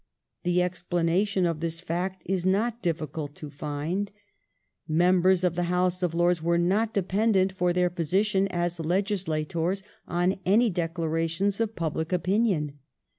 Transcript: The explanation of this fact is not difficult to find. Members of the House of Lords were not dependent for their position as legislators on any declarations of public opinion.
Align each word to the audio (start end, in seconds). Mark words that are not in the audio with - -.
The 0.41 0.63
explanation 0.63 1.45
of 1.45 1.59
this 1.59 1.79
fact 1.79 2.23
is 2.25 2.43
not 2.43 2.81
difficult 2.81 3.35
to 3.35 3.51
find. 3.51 4.11
Members 4.87 5.43
of 5.43 5.53
the 5.53 5.65
House 5.69 6.01
of 6.01 6.15
Lords 6.15 6.41
were 6.41 6.57
not 6.57 6.91
dependent 6.91 7.51
for 7.51 7.71
their 7.71 7.91
position 7.91 8.47
as 8.47 8.79
legislators 8.79 9.83
on 10.07 10.37
any 10.43 10.71
declarations 10.71 11.61
of 11.61 11.75
public 11.75 12.11
opinion. 12.11 12.79